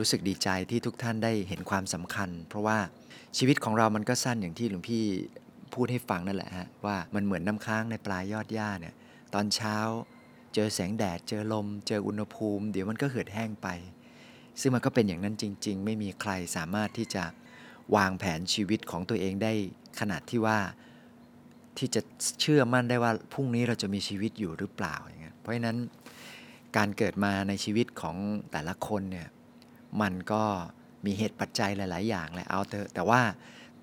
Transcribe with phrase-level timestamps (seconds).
[0.00, 2.78] รู้สึกดีใจที่ทุกท่านได้เห็นความสำคัญ เพราะว่า
[3.38, 5.04] ชีวิตของเรามันก็สั้นอย่างที่หลวงพี่
[5.74, 8.94] พูดให้ฟังนั่นแหละฮะว่ามันเหมือนน้ำค้างในปลายยอดหญ้าเนี่ย
[9.34, 9.76] ตอนเช้า
[10.54, 13.68] เจอแสงแดด เจอลม เจออุณหภูมิ เดี๋ยวมันก็เหือดแห้งไป
[14.60, 17.24] ซึ่งมันก็เป็นอย่างนั้นจริง ๆ ไม่มีใครสามารถที่จะ
[17.96, 19.52] วางแผนชีวิตของตัวเองได้
[20.00, 20.58] ขนาดที่ว่า
[21.78, 22.00] ที่จะ
[22.40, 25.76] เชื่อมั่นได้ว่าพรุ่งนี้เราจะมีชีวิตอยู่หรือเปล่าอย่างเงี้ยเพราะฉะนั้น
[26.76, 28.16] การเกิดมาในชีวิตของ
[28.52, 29.28] แต่ละคนเนี่ย
[30.02, 30.42] มันก็
[31.06, 33.20] มีเหตุปัจจัยหลาย ๆ อย่างแหละเอาเถอะแต่ว่า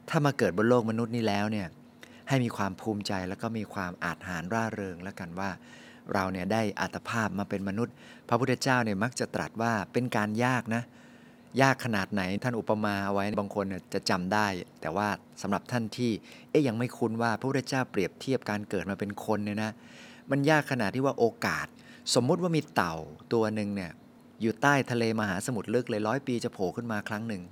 [0.09, 1.67] ถ้ามาเกิดบนโลกมนุษย์นี้แล้วเนี่ย
[2.27, 5.49] ให้มีความภูมิใจแล้วก็มีความอาจหารร่าเริงแล้วกันว่า
[6.13, 7.93] เราเนี่ยได้อัตภาพมาเป็นมนุษย์
[8.29, 10.83] พระพุทธเจ้าเนี่ยมักจะตรัสว่าเป็นการยากนะ
[11.61, 14.47] ยากขนาดไหนท่านอุปมาเอาไว้บางคนเนี่ยจะจำได้
[14.81, 15.07] แต่ว่า
[15.41, 16.11] สำหรับท่านที่
[16.49, 19.71] เอ๊ยยังไม่คุ้นว่าพระพุทธเจ้าเปรียบเทียบการเกิดมาเป็นคนเนี่ยนะ
[20.31, 21.67] มันยากขนาดที่ว่าโอกาส
[22.15, 22.95] สมมุติว่ามีเต่า
[23.33, 23.91] ตัวหนึ่งเนี่ย
[24.41, 27.43] อยู่ใต้ทะเลมหาสมุทรลึกเลยร้อยปีจะโผล่ขึ้นมาครั้งหนึ่ง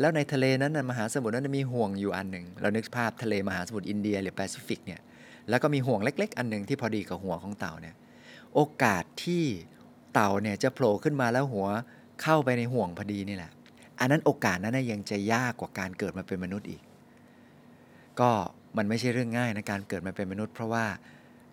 [0.00, 5.00] แล้วในทะเลนั้นมหาสมุทรนั้นมีห่วงอยู่อันหนึ่ง เรานึกภาพทะเลมหาสมุทรอินเดียหรือแปซิฟิกเนี่ย
[5.48, 7.94] แล้วก็มีห่วงเล็ก ๆ อันหนึ่งที่พอดีกับหัวของเต่าเนี่ย
[8.54, 9.44] โอกาสที่
[10.12, 11.66] เต่าเนี่ยจะโผล่ขึ้นมาแล้วหัว
[12.22, 13.50] เข้าไปในห่วงพอดีนี่แหละ
[14.00, 16.82] อันนั้นโอกาสนั้นยังจะยากกว่าการเกิดมาเป็นมนุษย์อีก
[18.20, 18.30] ก็
[18.76, 20.86] มันไม่ใช่เรื่องง่ายนะการเกิดมาเป็นมนุษย์ เพราะว่า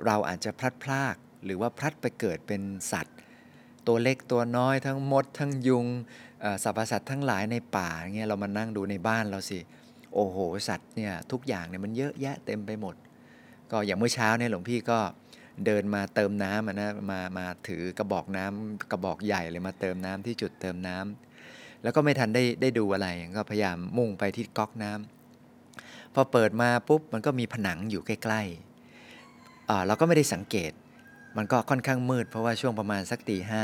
[0.05, 3.15] เราอาจจะพลัดพรากหรือว่าพลัดไปเกิดเป็นสัตว์
[3.87, 5.85] ตัวเล็กตัวน้อยทั้งมด ทั้งยุง
[6.63, 9.59] สรรพสัตว์ทั้งหลายในป่าเงี้ยเรามานั่งดูในบ้านเราสิ
[10.13, 12.95] โอ้โห สัตว์เนี่ยทุกอย่างเนี่ยมันเยอะแยะเต็มไปหมด
[13.71, 14.99] ก็อย่างเมื่อเช้าเนี่ยหลวงพี่ก็
[15.65, 30.71] เดินมาเติมน้ำนะมามาถือกระบอกน้ำกระบอกใหญ่เลยมาเติมน้ำที่จุดเติมน้ำแล้วก็ไม่ทันได้ได้ดูอะไรก็พยายามมุ่งไปที่ก๊อกน้ำพอเปิดมาปุ๊บมันก็มีผนังอยู่ใกล้ๆเราก็ไม่ได้สังเกต
[31.37, 33.63] มันก็ค่อนข้างมืด เพราะว่าช่วงประมาณสักตีห้า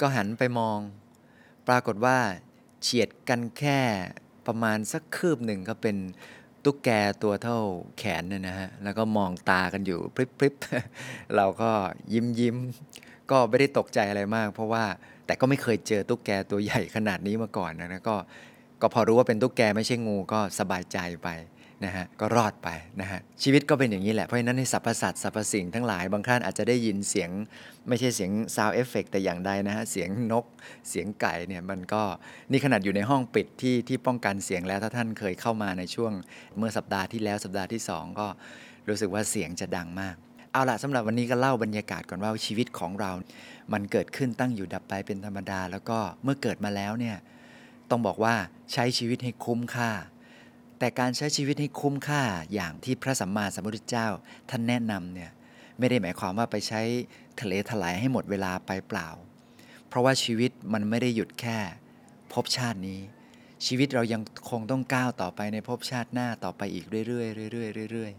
[0.00, 0.78] ก็หันไปมอง
[1.68, 2.18] ปรากฏว่า
[2.82, 3.80] เฉียดกันแค่
[4.46, 5.96] ประมาณสักคืบหนึ่งก็เป็น
[6.64, 6.90] ตุ๊กแก
[7.22, 7.58] ตัวเท่า
[7.98, 10.54] แขนเนี่ยนะฮะ แล้วก็มองตากันอยู่พริบพริบ
[11.36, 11.70] เราก็
[12.12, 12.56] ยิ้มยิ้ม
[13.30, 14.84] ก็ไม่ได้ตกใจอะไรมาก เพราะว่า
[15.26, 18.16] แต่ก็ไม่เคยเจอตุ๊กแกตัวใหญ่ขนาดนี้มาก่อนนะนะก็
[18.80, 21.28] ก็พอรู้ว่าเป็นตุ๊กแกไม่ใช่งูก็สบายใจไป
[21.84, 22.68] นะฮะก็รอดไป
[23.00, 27.30] นะฮะชีวิตก็เป็นอย่างนี้แหละ เพราะฉะนั้นในสรรพสัตว์สรรพสิ่งทั้งหลายบางท่านอาจจะได้ยินเสียง
[27.88, 30.44] ไม่ใช่เสียง sound effect แต่อย่างใดนะฮะเสียงนก
[30.88, 32.02] เสียงไก่เนี่ยมันก็
[32.50, 36.12] นี่ขนาดอยู่ในห้องปิดที่ที่ป้องกันเสียงแล้วถ้าท่านเคยเข้ามาในช่วง
[36.58, 38.26] เมื่อสัปดาห์ที่แล้วสัปดาห์ที่สองก็
[38.88, 40.16] รู้สึกว่าเสียงจะดังมาก
[40.52, 43.10] เอาละสำหรับวันนี้ก็เล่าบรรยากาศก่อนว่าชีวิตของเรา
[43.72, 47.16] มันเกิดขึ้นตั้งอยู่ดับไปเป็นธรรมดา แล้วก็เมื่อเกิดมาแล้วเนี่ย
[47.90, 48.34] ต้องบอกว่า
[48.72, 49.90] ใช้ชีวิตให้คุ้มค่า
[50.80, 52.22] แต่การใช้ชีวิตให้คุ้มค่า
[52.54, 54.08] อย่างที่พระสัมมาสัมพุทธเจ้า
[54.50, 55.30] ท่านแนะนำเนี่ย
[55.78, 56.80] ไม่ได้หมายความว่าไปใช้
[57.40, 59.08] ทะเลถลายให้หมดเวลาไปเปล่า
[59.88, 61.58] เพราะว่าชีวิตมันไม่ได้หยุดแค่
[62.32, 63.00] ภพชาตินี้
[63.66, 68.12] ชีวิตเรายังคงต้องก้าวต่อไปในภพชาติหน้าต่อไปอีกเรื่อยๆเรื่อยๆเรื่อย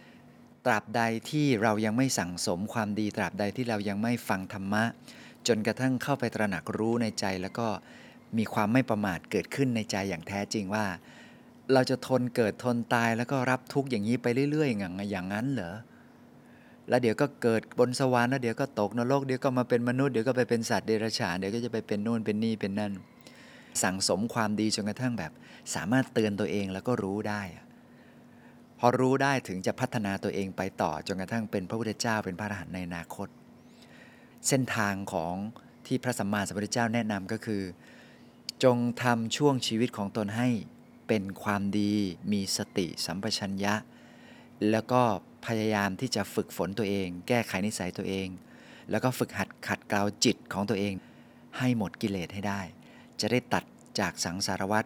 [0.00, 4.84] ๆตราบใดที่เรายังไม่สั่งสมความดีตราบใดที่เรายังไม่ฟังธรรมะ
[5.46, 7.68] จนกระทั่งเข้าไปตระหนักรู้ในใจแล้วก็
[8.38, 10.86] มีความไม่ประมาทเกิดขึ้นในใจอย่างแท้จริงว่า
[11.74, 15.74] เราจะทนเกิดทนตายแล้วก็รับทุกข์อย่างนี้ไปเรื่อยๆอย่างอย่างนั้นเหรอ
[16.88, 22.92] แล้วเดี๋ยวก็เกิดบนสวรรค์แล้วเดี๋ยวก็ตกนรกเดี๋ยวก็มาเป็นมนุษย์เดี๋ยวก็ไปเป็นสัตว์เดรัจฉานเดี๋ยวก็จะไปเป็นนู่นเป็นนี่เป็นนั่น
[23.82, 25.32] สั่งสมความดีจนกระทั่งแบบ
[25.74, 27.42] สามารถเตือนตัวเองแล้วก็รู้ได้
[28.78, 33.28] พอรู้ได้ถึงจะพัฒนาตัวเองไปต่อจนกระทั่งเป็นพระพุทธเจ้าเป็นพระอรหันต์ในอนาคต
[34.48, 35.34] เส้นทางของ
[35.86, 37.62] ที่พระสัมมาสัมพุทธเจ้าแนะนำก็คือ
[38.64, 40.48] จงทำช่วงชีวิตของตนให้
[41.12, 41.94] เป็นความดี
[42.32, 43.74] มีสติสัมปชัญญะ
[44.70, 45.02] แล้วก็
[45.46, 48.28] พยายามที่จะฝึกฝนตัวเอง แก้ไขนิสัยตัวเอง
[48.90, 50.94] แล้วก็ฝึกหัดขัดเกลาจิตของตัวเอง
[51.58, 52.60] ให้หมดกิเลสให้ได้
[53.20, 53.64] จะได้ตัด
[54.00, 54.84] จากสังสารวัฏ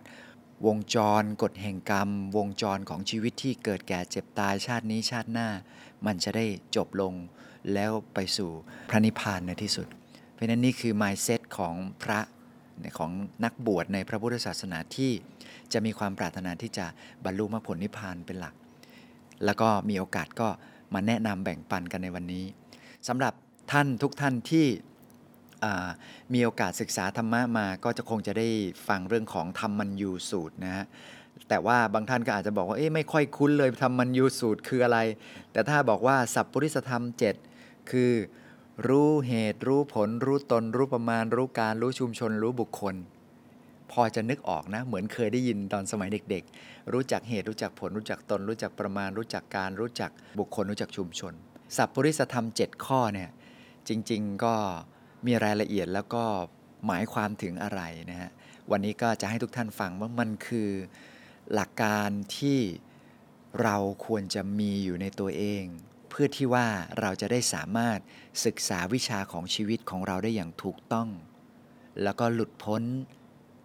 [0.67, 5.49] วงจรกฎแห่งกรรม วงจรของชีวิตที่เกิดแก่เจ็บตายชาตินี้ชาติหน้า
[6.07, 6.47] มันจะได้
[6.77, 7.13] จบลง
[7.73, 8.51] แล้วไปสู่
[8.91, 9.87] พระนิพพานในที่สุด
[10.33, 12.21] เพราะนั้นนี่คือ mindset ของพระ
[12.99, 13.11] ของ
[13.45, 15.13] นักบวชในพระพุทธศาสนาที่
[15.73, 16.87] จะมีความปรารถนาที่จะ
[17.25, 18.55] บรรลุมรรคผลนิพพานเป็นหลัก
[19.45, 20.49] แล้วก็มีโอกาสก็
[20.95, 22.45] มาแนะนำแบ่งปันกันในวันนี้
[23.09, 23.33] สำหรับ
[23.73, 24.67] ท่านทุกท่านที่
[26.35, 28.49] มีโอกาสศึกษาธรรมะมาก็จะคงจะได้
[28.89, 30.85] ฟังเรื่องของธรรมมัญยูสูตรนะฮะ
[31.49, 34.99] แต่ว่าบางท่านก็อาจจะบอกว่าเอ๊ะไม่ค่อยคุ้นเลยธรรมมัญยูสูตรคืออะไร
[35.53, 37.05] แต่ถ้าบอกว่าสัพปริสธรรม
[37.47, 38.13] 7 คือ
[38.89, 42.95] รู้เหตุรู้ผล รู้ตน รู้ประมาณ รู้การรู้ชุมชน รู้บุคคล
[43.93, 51.35] พอจะนึกออกนะ เหมือนเคยได้ยินตอนสมัยเด็ก ๆ รู้จักเหตุรู้จักผลรู้จักตน รู้จักประมาณ รู้จักการรู้จักบุคคลรู้จักชุมชน
[51.77, 53.31] สัพปริสธรรม 7 ข้อเนี่ย
[53.89, 54.55] จริงๆก็
[55.27, 56.25] มีรายละเอียดแล้วก็
[56.87, 57.81] หมายความถึงอะไร
[58.11, 58.31] นะฮะ
[58.71, 60.71] วันนี้ก็จะให้ทุกท่านฟังว่ามันคือ
[61.53, 62.59] หลักการที่
[63.63, 65.65] เราควรจะมีอยู่ในตัวเอง
[66.11, 66.67] เพื่อที่ว่า
[67.01, 67.99] เราจะได้สามารถ
[68.45, 71.09] ศึกษาวิชาของชีวิตของเราได้อย่างถูกต้อง
[72.03, 72.83] แล้วก็หลุดพ้น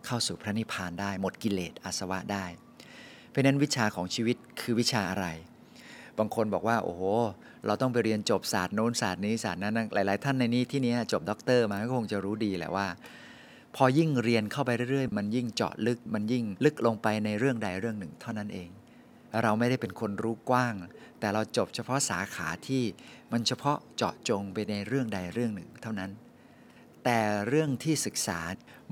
[0.05, 2.45] เข้าสู่พระนิพพานได้ หมดกิเลสอาสวะได้
[3.29, 5.25] เพราะนั้นวิชาของชีวิตคือวิชาอะไร
[6.17, 7.01] บางคนบอกว่า โอ้โห
[7.65, 12.87] เราต้องไปเรียนจบศาสตร์โน้นศาสตร์นี้ศาสตร์นั้นหลาย ๆ ท่านในนี้ที่นี้จบด็อกเตอร์มาก็คงจะรู้ดีแหละว่า
[13.75, 18.69] พอยิ่งเรียนเข้าไปเรื่อย ๆ มันยิ่งเจาะลึกมันยิ่งลึกลงไปในเรื่องใดเรื่องหนึ่ง เท่านั้นเอง
[19.43, 20.75] เราไม่ได้เป็นคนรู้กว้าง
[21.19, 22.83] แต่เราจบเฉพาะสาขาที่
[23.31, 26.11] มันเฉพาะเจาะจงไปในเรื่องใดเรื่องหนึ่ง เท่านั้น
[27.03, 28.39] แต่เรื่องที่ศึกษา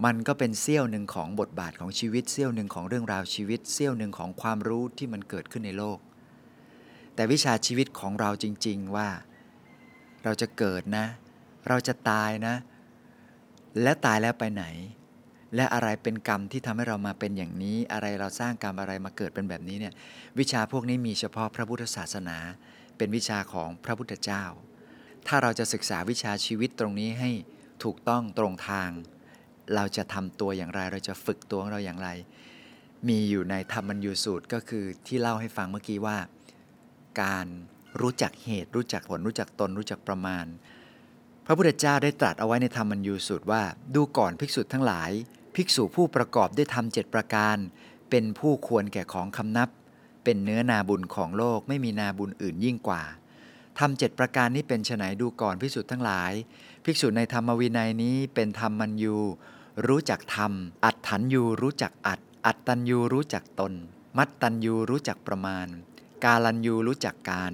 [0.05, 5.99] มันก็เป็นเสี้ยวหนึ่งของบทบาทของชีวิตเสี้ยวหนึ่งของเรื่องราวชีวิตเสี้ยวหนึ่งของความรู้ที่มันเกิดขึ้นในโลก
[7.15, 9.09] แต่วิชาชีวิตของเราจริง ๆว่า
[10.23, 11.05] เราจะเกิดนะ
[11.67, 12.55] เราจะตายนะ
[13.81, 14.65] และตายแล้วไปไหน
[15.55, 19.93] และอะไรเป็นกรรมที่ทำให้เรามาเป็นอย่างนี้ อะไรเราสร้างกรรมอะไรมาเกิดเป็นแบบนี้เนี่ย
[20.39, 22.37] วิชาพวกนี้มีเฉพาะพระพุทธศาสนา
[22.97, 24.43] เป็นวิชาของพระพุทธเจ้า
[25.27, 27.31] ถ้าเราจะศึกษาวิชาชีวิตตรงนี้ให้
[27.83, 28.89] ถูกต้องตรงทาง
[29.75, 32.09] เราจะทำตัวอย่างไร เราจะฝึกตัวของเราอย่างไร
[33.07, 36.17] มีอยู่ในธรรมัญยูสูตรก็คือที่เล่าให้ฟังเมื่อกี้ว่า
[37.21, 37.47] การ
[38.01, 40.45] รู้จักเหตุ รู้จักผล รู้จักตน รู้จักประมาณ
[41.45, 43.61] พระพุทธเจ้าได้ตรัสเอาไว้ในธรรมัญยูสูตรว่า
[43.95, 45.11] ดูก่อนภิกษุทั้งหลาย
[45.55, 47.57] ภิกษุผู้ประกอบด้วยธรรมเจ็ดประการ
[48.09, 49.69] เป็นผู้ควรแก่ของคำนับ
[50.23, 53.03] เป็นเนื้อนาบุญของโลกไม่มีนาบุญอื่นยิ่งกว่า
[53.79, 56.31] ทำเจ็ดประการนี้เป็นไฉนดูก่อนภิกษุทั้งหลาย
[56.83, 59.15] ภิกษุในธรรมวินัยนี้เป็นธรรมมัญยู
[59.87, 60.51] รู้จักธรรม
[60.85, 63.73] อัตถัญยูรู้จักอัต อัตตัญยูรู้จักตน
[64.17, 65.67] มัตตัญยูรู้จักประมาณ
[66.23, 67.53] กาลัญยูรู้จักการ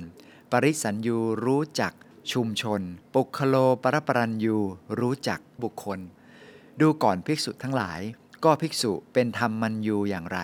[0.51, 1.93] ปริสัญยูรู้จัก
[2.31, 2.81] ชุมชน
[3.13, 4.57] ปุคโลปรปรัญยู
[4.99, 5.99] รู้จักบุคคล
[6.81, 7.99] ดูก่อนภิกษุทั้งหลาย
[8.43, 10.39] ก็ภิกษุเป็นธรรมมัญยูอย่างไร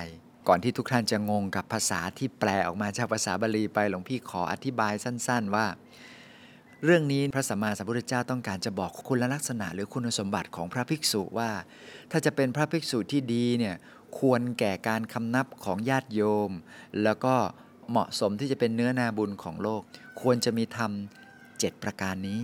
[0.48, 5.66] ก่อนที่ทุกท่านจะงงกับภาษาที่แปลออกมาจากภาษาบาลีไปหลวงพี่ขออธิบายสั้น ๆ ว่า
[6.86, 11.52] เรื่องนี้พระสัมมาสัมพุทธเจ้าต้องการจะบอกคุณลักษณะหรือคุณสมบัติของพระภิกษุว่า
[12.12, 13.76] ถ้าจะเป็นพระภิกษุที่ดีเนี่ย
[14.20, 16.52] ควรแก่การคำนับของญาติโยม
[17.04, 17.36] แล้วก็
[17.90, 19.82] เหมาะสมที่จะเป็นเนื้อนาบุญของโลก
[20.22, 20.92] ควรจะมีธรรม
[21.60, 22.40] เจ็ดประการนี้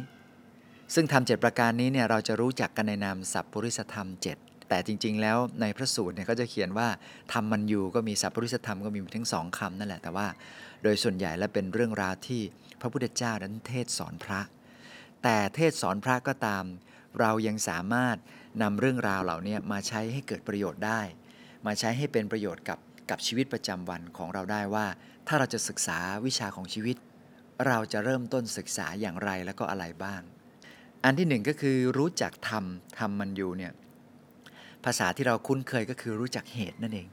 [0.94, 6.88] ซึ่งธรรมเจ็ดประการนี้เนี่ยเราจะรู้จักกันในนามสัพปริสธรรม 7 แต่จริง ๆ แล้วในพระสูตรเนี่ยก็จะเขียนว่า
[7.34, 10.28] ธรรมมันอยู่ก็มีสัพปริสธรรมก็มีทั้งสองคำนั่นแหละแต่ว่า
[10.84, 12.42] โดยส่วนใหญ่แล้วเป็นเรื่องราวที่
[12.82, 14.40] พระพุทธเจ้านั้นเทศสอนพระ
[15.24, 16.64] แต่เทศสอนพระก็ตาม
[17.20, 18.18] เรายังสามารถ
[18.62, 21.02] นำเรื่องราวเหล่านี้มาใช้ให้เกิดประโยชน์ได้
[21.66, 22.80] มาใช้ให้เป็นประโยชน์กับ
[23.10, 24.86] กับชีวิตประจำวันของเราได้ว่า
[25.28, 26.98] ถ้าเราจะศึกษาวิชาของชีวิต
[27.68, 30.22] เราจะเริ่มต้นศึกษาอย่างไรแล้วก็อะไรบ้าง
[31.04, 32.64] อันที่หนึ่งก็คือรู้จักธรรม
[33.00, 33.74] ธรรมมันอยู่เนี่ย
[34.86, 37.08] ภาษาที่เราคุ้นเคยก็คือรู้จักเหตุนั่นเอง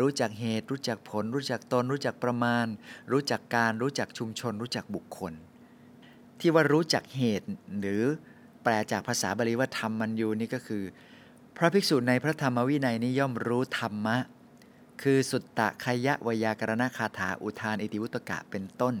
[0.00, 2.66] รู้จักเหตุ รู้จักผล รู้จักตน รู้จักประมาณ
[3.12, 5.32] รู้จักการรู้จักชุมชน รู้จักบุคคล
[6.40, 7.46] ที่ว่ารู้จักเหตุ
[7.80, 8.02] หรือ
[8.62, 10.84] แปลจากภาษาบาลีว่าธรรมมันอยู่นี่ก็คือ
[11.56, 14.16] พระภิกษุในพระธรรมวินัยนี้ย่อมรู้ธรรมะ
[15.02, 18.94] คือสุตตะคยะวยากรณคาถาอุทานอิติวุตกะเป็นต้น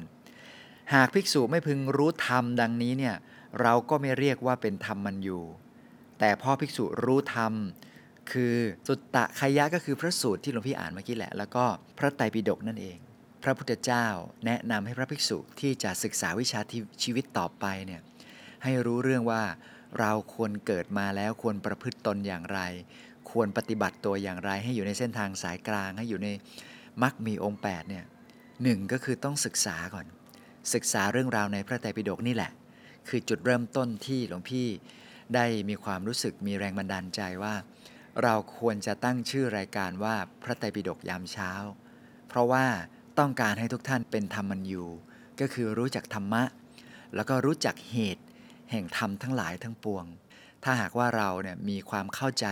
[0.94, 3.14] หากภิกษุไม่พึงรู้ธรรมดังนี้เนี่ย
[3.60, 5.42] เราก็ไม่เรียกว่าเป็นธรรมมันอยู่
[6.18, 7.52] แต่พ่อภิกษุรู้ธรรม
[8.30, 8.56] คือ
[8.88, 11.64] สุตตะคยะก็คือพระสูตรที่หลวงพี่อ่านเมื่อกี้แหละ แล้วก็
[11.98, 12.96] พระไตรปิฎกนั่นเอง
[13.42, 14.06] พระพุทธเจ้า
[14.46, 18.00] แนะนำให้พระภิกษุที่จะศึกษาวิชาที่ชีวิตต่อไปเนี่ย
[18.64, 19.42] ให้รู้เรื่องว่า
[19.98, 22.60] เราควรเกิดมาแล้วควรประพฤติตนอย่างไร
[23.30, 26.28] ควรปฏิบัติตัวอย่างไร ให้อยู่ในเส้นทางสายกลาง ให้อยู่ใน
[27.02, 28.04] มรรคมีองค์8เนี่ย
[28.62, 30.06] หนึ่งก็คือต้องศึกษาก่อน
[30.74, 32.50] ศึกษาเรื่องราวในพระไตรปิฎกนี่แหละ
[33.08, 34.66] คือจุดเริ่มต้นที่หลวงพี่
[35.34, 37.54] ได้มีความรู้สึกมีแรงบันดาลใจว่า
[38.22, 41.52] เราควรจะตั้งชื่อรายการว่าพระไตรปิฎกยามเช้า
[42.28, 42.64] เพราะว่า
[43.18, 44.84] ต้องการให้ทุกท่านเป็นธรรมันยู
[45.40, 46.42] ก็คือรู้จักธรรมะ
[47.14, 48.24] แล้วก็รู้จักเหตุ
[48.70, 50.04] แห่งธรรมทั้งหลายทั้งปวง
[50.64, 52.46] ถ้าหากว่าเราเนี่ยมีความเข้าใจ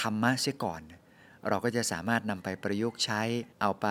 [0.00, 0.82] ธรรมะเสียก่อน
[1.48, 3.20] เราก็จะสามารถนำไปประยุกต์ใช้
[3.60, 3.86] เอาไป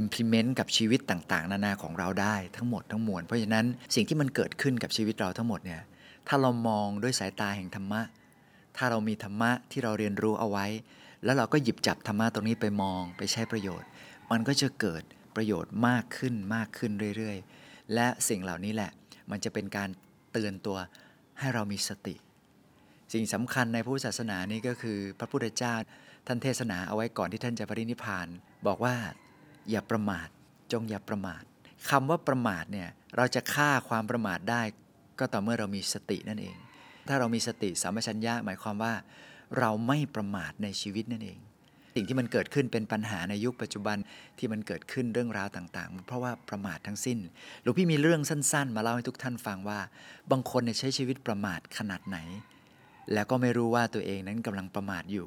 [0.00, 5.82] implement กับชีวิตต่างๆ นานาของเราได้ทั้งหมดทั้งมวลเพราะฉะนั้นสิ่งที่มันเกิดขึ้นกับชีวิตเราทั้งหมดเนี่ย
[6.28, 8.00] ถ้าเรามองด้วยสายตาแห่งธรรมะ
[8.78, 10.66] ถ้าเรามีธรรมะที่เราเรียนรู้เอาไว้
[11.24, 13.88] แล้วเราก็หยิบจับธรรมะตรงนี้ไปมองไปใช้ประโยชน์
[14.30, 15.02] มันก็จะเกิด
[15.36, 18.90] ประโยชน์มากขึ้นมากขึ้นเรื่อยๆ และสิ่งเหล่านี้แหละ
[19.30, 19.88] มันจะเป็นการ
[20.32, 20.78] เตือนตัว
[21.38, 22.14] ให้เรามีสติ
[23.12, 25.74] สิ่งสำคัญในพุทธศาสนานี่ก็คือ พระพุทธเจ้า
[26.26, 28.28] ท่านเทศนาเอาไว้ก่อนที่ท่านจะปรินิพาน
[28.66, 28.94] บอกว่า
[29.70, 30.28] อย่าประมาท
[30.72, 31.42] จงอย่าประมาท
[31.90, 34.62] คำว่าประมาทเนี่ยเราจะฆ่าความประมาทได้
[35.18, 36.56] ก็ต่อเมื่อเรามีสตินั่นเอง
[37.08, 38.94] ถ้าเรามีสติสัมปชัญญะหมายความว่า
[39.58, 41.38] เราไม่ประมาทในชีวิตนั่นเอง
[41.94, 43.96] สิ่งที่มันเกิดขึ้นเป็นปัญหาในยุคปัจจุบัน
[44.38, 47.18] ที่มันเกิดขึ้นเรื่องราวต่างๆ เพราะว่าประมาททั้งสิ้น
[47.62, 49.80] หลวงพี่มีเรื่องสั้น ๆ มาเล่าให้ทุกท่านฟังว่า
[50.30, 52.18] บางคนนใช้ชีวิตประมาทขนาดไหน
[53.14, 55.26] แล้วก็ไม่รู้ว่าตัวเองนั้นกำลังประมาทอยู่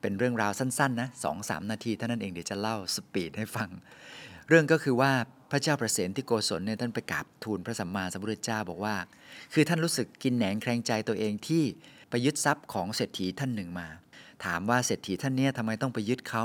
[0.00, 3.68] เป็นเรื่องราวสั้นๆนะสองสามนาทีเท่านั้นเองเดี๋ยวจะเล่าสปีดให้ฟัง
[4.48, 5.12] เรื่องก็คือว่า
[5.50, 8.96] พระเจ้าประเสนที่โกศลเนี่ยท่านไปกราบทูลพระสัมมาสัมพุทธเจ้าบอกว่า
[9.52, 11.64] คือท่านรู้สึกกินแหนงแคลงใจตัวเองที่
[12.10, 13.88] ไปยึดทรัพย์ของเศรษฐีท่านหนึ่งมา
[14.44, 16.44] ถามว่าเศรษฐีท่านเนี้ทำไมต้องไปยึดเขา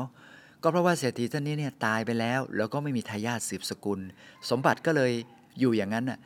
[0.63, 3.99] ก็เพราะว่าเศรษฐีท่านนี้เนี่ยตายไปแล้ว แล้วก็ไม่มีทายาทสืบสกุล
[4.49, 5.11] สมบัติก็เลย
[5.59, 6.19] อยู่อย่างนั้นน่ะ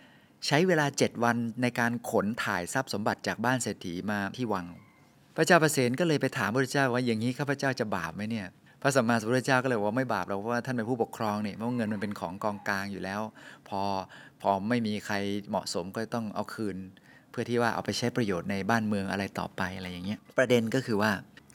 [0.47, 4.65] ใช้เวลา 7 วันในการขนถ่ายทรัพย์สมบัติจากบ้านเศรษฐีมาที่วัง
[5.35, 8.47] พระเจ้าประเสนก็เลยไปถามพระเจ้าว่าอย่างนี้ข้าพเจ้าจะบาปไหมเนี่ย
[8.85, 13.21] ระสัมมาสัมพุทธเจ้าก็เลยว่าไม่บาปหรอกเพราะว่าท่านเป็นผู้ปกครองเนี่ยเพราะเงินมันเป็นของกองกลางอยู่แล้ว
[13.69, 13.81] พอ
[14.41, 15.15] พอไม่มีใคร
[15.49, 16.77] เหมาะสมก็ต้องเอาคืน
[17.31, 21.11] เพื่อที่ว่าเอาไปใช้ประโยชน์ในบ้านเมืองอะไรต่อไปอะไรอย่างเงี้ยประเด็นก็คือว่า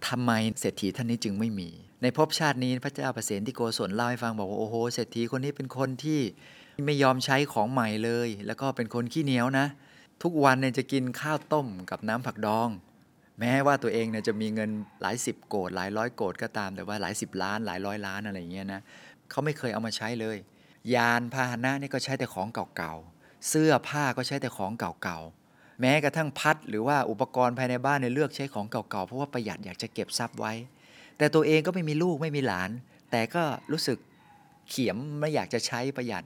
[0.08, 1.68] ทำไมเศรษฐีท่านนี้จึงไม่มี
[2.02, 6.20] ในภพชาตินี้พระเจ้าประเสนที่โกศลเล่าให้ฟังบอกว่าโอ้โหเศรษฐีคนนี้เป็นคนที่
[6.86, 9.66] ไม่ยอมใช้ของใหม่เลย แล้วก็เป็นคนขี้เหนียวนะ
[10.22, 12.68] ทุกวันเนี่ยจะกินข้าวต้มกับน้ำผักดอง
[13.40, 14.70] แม้ว่าตัวเองเนี่ยจะมีเงิน
[15.02, 18.80] หลายสิบโกดหลายร้อยโกดก็ตาม แต่ว่าหลายสิบล้าน หลายร้อยล้านอะไรอย่างเงี้ยนะ
[19.30, 20.36] เขาไม่เคยเอามาใช้เลย
[20.94, 30.52] ยานพาหนะนี่ก็ใช้แต่ของเก่าๆ เสื้อผ้าก็ใช้แต่ของเก่าๆ แม้กระทั่งพัดหรือว่าอุปกรณ์ภายในบ้านเนี่ยเลือกใช้ของเก่าๆ เพราะว่าประหยัดอยากจะเก็บทรัพย์ไว้
[31.18, 32.70] แต่ตัวเองก็ไม่มีลูกไม่มีหลาน
[33.10, 33.42] แต่ก็
[33.72, 33.98] รู้สึก
[34.68, 36.24] เขียมไม่อยากจะใช้ประหยัด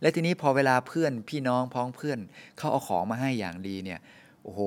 [0.00, 2.18] และทีนี้พอเวลาเพื่อนพี่น้องพ้องเพื่อน
[2.58, 4.00] เขาเอาของมาให้อย่างดีเนี่ย
[4.42, 4.60] โอ้โห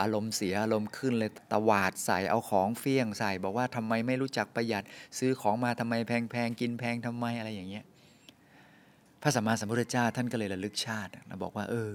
[0.00, 4.84] อารมณ์เสียอารมณ์ขึ้นเลยตวาดใส่เอาของเฟี้ยงใส่ บอกว่าทำไมไม่รู้จักประหยัด
[5.18, 7.84] ซื้อของมาทำไมแพงๆกินแพงทำไมอะไรอย่างเงี้ย
[9.22, 11.10] พระสัมมาสัมพุทธเจ้าท่านก็เลยระลึกชาติ
[11.42, 11.92] บอกว่า เออ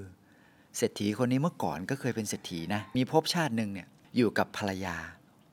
[0.78, 4.96] เศรษฐีคนนี้เมื่อก่อนก็เคยเป็นเศรษฐีนะมีภพชาติหนึ่งเนี่ยอยู่กับภรรยา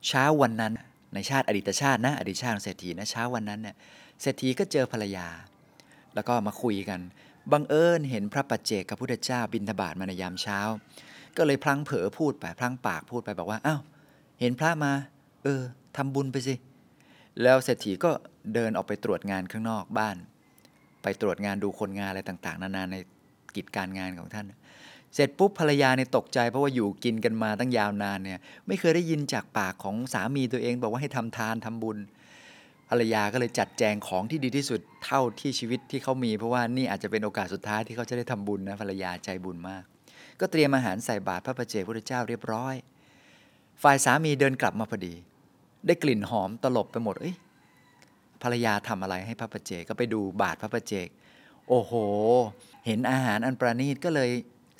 [0.07, 0.73] เช้าวันนั้น
[1.13, 3.75] ในชาติอดีตชาตินะ อดีตชาติของเศรษฐีนะเช้าวันนั้นเนี่ย
[4.21, 5.27] เศรษฐีก็เจอภรรยา
[6.15, 6.99] แล้วก็มาคุยกัน
[7.51, 10.59] บังเอิญเห็นพระปัจเจกพระพุทธเจ้าบิณฑบาตมาในยามเช้า
[11.37, 13.81] ก็เลยพลั้งเผลอพูดไปพลั้งปากพูดไปบอกว่าอ้าว
[14.39, 14.91] เห็นพระมา
[15.43, 15.61] เออ
[15.97, 16.55] ทำบุญไปสิ
[17.43, 18.11] แล้วเศรษฐีก็
[18.53, 20.17] เดินออกไปตรวจงานข้างนอกบ้าน
[21.03, 22.97] ไปตรวจงานดูคนงานอะไรต่าง ๆ นานาใน
[23.55, 24.45] กิจการงานของท่าน
[25.13, 31.97] เสร็จปุ๊บภรรยาเนี่ยตกใจเพราะว่าอยู่กินกันมาตั้งยาวนานเนี่ยไม่เคยได้ยินจากปากของสามีตัวเองบอกว่าให้ทำทานทำบุญ
[32.89, 39.83] ภรรยาก็เลยจัดแจงของที่ดีที่สุดเท่าที่ชีวิตที่เขามี เพราะว่านี่อาจจะเป็นโอกาสสุดท้ายที่เขาจะได้ทำบุญนะภรรยาใจบุญมาก
[40.43, 42.75] ก็เตรียมอาหารใส่บาตรพระประเจพุทธเจ้าเรียบร้อย
[43.83, 45.13] ฝ่ายสามีเดินกลับมาพอดี
[45.87, 47.35] ได้กลิ่นหอมตลบไปหมดเอ้ย
[48.41, 51.07] ภรรยาทำอะไรให้พระประเจกก็ไปดูบาตรพระประเจก
[51.67, 51.93] โอ้โห
[52.85, 54.29] เห็นอาหารอันประณีตก็เลย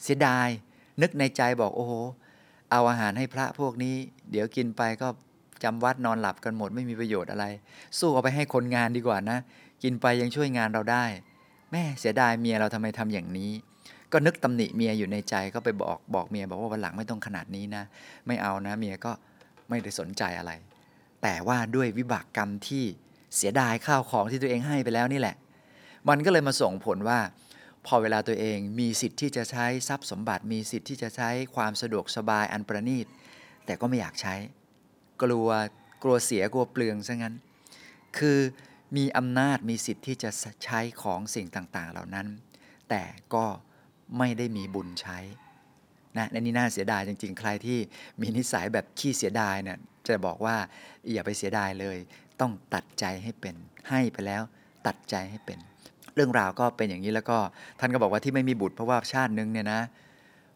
[0.03, 0.47] เสียดาย
[1.01, 1.93] นึกในใจบอกโอ้โห
[2.71, 3.95] เอาอาหารให้พระพวกนี้
[4.31, 5.07] เดี๋ยวกินไปก็
[5.63, 7.45] จำวัดนอนหลับกันหมดไม่มีประโยชน์อะไร
[7.99, 9.37] สู้เอาไปให้คนงานดีกว่านะ
[9.83, 11.05] กินไปยังช่วยงานเราได้
[11.71, 13.51] แม่เสียดายเมียเราทำไมทำอย่างนี้
[14.13, 17.83] ก็นึกตำหนิเมียอยู่ในใจก็ไปบอกบอกเมียบอกว่าวันหลังไม่ต้องขนาดนี้นะ
[18.27, 19.11] ไม่เอานะเมียก็
[19.69, 20.51] ไม่ได้สนใจอะไร
[21.23, 22.83] แต่ว่าด้วยวิบากกรรมที่
[23.35, 25.35] เสียดายข้าวของที่ตัวเองให้ไปแล้วนี่แหละ
[26.09, 27.19] มันก็เลยมาส่งผลว่า
[27.85, 33.07] พอเวลาตัวเองมีสิทธิ์ที่จะใช้ทรัพย์สมบัติ มีสิทธิ์ที่จะใช้ความสะดวกสบายอันประณีต
[33.65, 34.35] แต่ก็ไม่อยากใช้
[35.23, 35.49] กลัว
[36.03, 37.35] กลัวเสียกลัวเปลืองซะงั้น
[38.17, 38.39] คือ
[38.97, 40.29] มีอำนาจมีสิทธิ์ที่จะ
[40.65, 42.27] ใช้ของสิ่งต่างๆ เหล่านั้น
[42.89, 43.03] แต่
[43.33, 43.45] ก็
[44.17, 45.19] ไม่ได้มีบุญใช้
[46.17, 47.79] นะในนี้น่าเสียดายจริง ๆ ใครที่
[48.21, 50.55] มีนิสัยแบบขี้เสียดายเนี่ยจะบอกว่า
[51.11, 51.97] อย่าไปเสียดายเลย
[52.41, 53.55] ต้องตัดใจให้เป็น
[53.89, 54.41] ให้ไปแล้ว
[54.87, 55.59] ตัดใจให้เป็น
[56.15, 57.37] เรื่องราวก็เป็นอย่างนี้แล้วก็
[57.79, 59.81] ท่านก็บอกว่าที่ไม่มีบุตรเพราะว่าชาตินึงเนี่ยนะ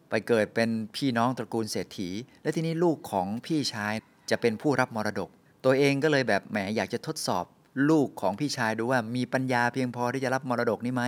[0.10, 2.10] ไปเกิดเป็นพี่น้องตระกูลเศรษฐี
[2.42, 3.94] และทีนี้ลูกของพี่ชาย
[4.30, 5.30] จะเป็นผู้รับมรดก
[5.66, 7.46] ตัวเองก็เลยแบบแหมอยากจะทดสอบ
[7.90, 11.04] ลูกของพี่ชายดูว่ามีปัญญาเพียงพอที่จะรับมรดกนี้ไหม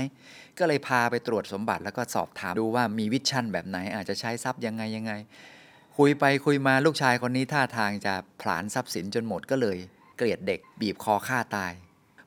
[0.59, 5.13] ก็เลยพาไปตรวจสมบัติแล้วก็สอบถามดูว่ามีวิชั่นแบบไหน อาจจะใช้ทรัพย์ยังไงยังไง
[5.97, 9.77] คุยไปคุยมาลูกชายคนนี้ท่าทางจะผลาญทรัพย์สินจนหมดก็เลย
[10.17, 11.73] เกลียดเด็ก บีบคอฆ่าตาย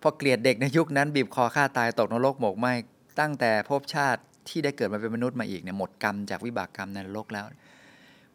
[0.03, 2.67] พอเกลียดเด็กในยุคนั้น บีบคอฆ่าตายตกนรกหมกไหม
[3.21, 7.45] ตั้งแต่ภพชาติที่ได้เกิดมาเป็นมนุษย์มาอีกเนี่ยหมดกรรมจากวิบากกรรมในนรกแล้ว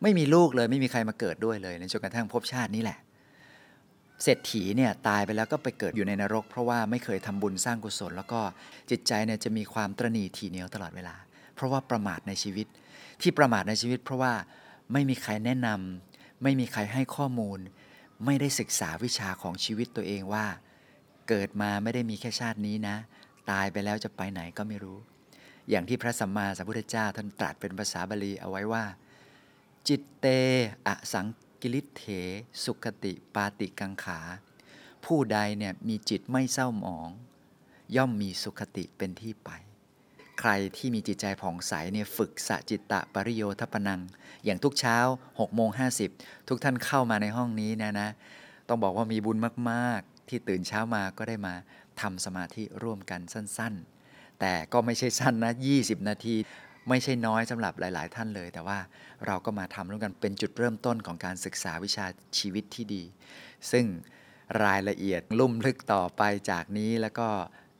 [0.02, 2.98] ไม่มีลูกเลยไม่มีใครมาเกิดด้วยเลยในจนกระทั่งภพชาตินี้แหละ
[4.24, 8.42] เศรษฐีเนี่ยตายไปแล้วก็ไปเกิดอยู่ในนรก เพราะว่าไม่เคยทำบุญสร้างกุศล แล้วก็
[8.90, 11.16] จิตใจเนี่ยจะมีความตรณีทีเหนียวตลอดเวลา
[11.56, 12.68] เพราะว่าประมาทในชีวิต
[13.22, 14.34] ที่ประมาทในชีวิต เพราะว่า
[14.94, 17.60] ไม่มีใครแนะนำไม่มีใครให้ข้อมูล
[18.26, 20.46] ไม่ได้ศึกษาวิชาของชีวิตตัวเองว่า
[21.30, 22.96] เกิดมาไม่ได้มีแค่ชาตินี้นะ
[23.52, 24.98] ตายไปแล้วจะไปไหนก็ไม่รู้
[25.70, 28.84] อย่างที่พระสัมมาสัมพุทธเจ้าท่านตรัสเป็นภาษาบาลีเอาไว้ว่า
[29.88, 30.26] จิตเต
[30.88, 31.28] อสัง
[31.62, 32.04] กิริเถ
[32.64, 34.20] สุขติปาติกังขา
[35.06, 37.10] ผู้ใดเนี่ยมีจิตไม่เศร้าหมอง
[37.96, 39.50] ย่อมมีสุขติเป็นที่ไป
[40.40, 44.02] ใครที่มีจิตใจผ่องใสเนี่ยฝึกสะจิตตะปริโยทปนัง
[44.46, 44.98] อย่างทุกเช้า
[45.28, 45.70] 6โมง
[46.10, 48.10] 50 ทุกท่านเข้ามาในห้องนี้นะนะ
[48.68, 49.38] ต้องบอกว่ามีบุญ
[49.72, 51.54] มากๆ ที่ตื่นเช้ามาก็ได้มา
[52.02, 53.74] ทำสมาธิร่วมกันสั้น
[54.08, 56.36] ๆ แต่ก็ไม่ใช่สั้นนะ 20 นาที
[56.90, 58.78] ไม่ใช่น้อยสำหรับหลาย ๆ ท่านเลย แต่ว่า
[59.26, 62.06] เราก็มาทำร่วมกันเป็นจุดเริ่มต้นของการศึกษาวิชา
[62.38, 63.04] ชีวิตที่ดี
[63.72, 63.86] ซึ่ง
[64.64, 67.28] รายละเอียดลุ่มลึกต่อไปจากนี้แล้วก็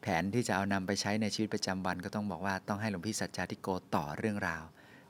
[0.02, 4.64] แผนที่จะเอานำไปใช้ในชีวิตประจำวัน ก็ต้องบอกว่าต้องให้หลวงพี่สัจจาธิโกต่อเรื่องราว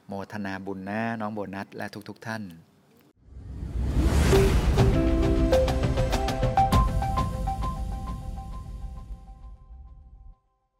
[0.08, 2.44] โมทนาบุญนะน้องโบนัสและทุก ๆ ท่าน